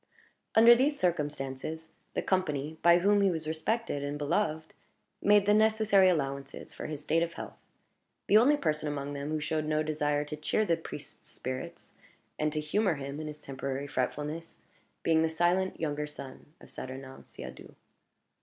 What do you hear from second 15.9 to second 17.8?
son of Saturnin Siadoux.